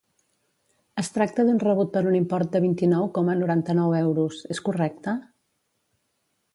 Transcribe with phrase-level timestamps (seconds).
[1.01, 5.19] Es tracta d'un rebut per un import de vint-i-nou coma noranta-nou euros, és correcte?